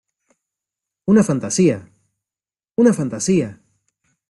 ¡una 1.05 1.21
fantasía!¡ 1.23 1.87
una 2.75 2.91
fantasía!... 2.91 3.61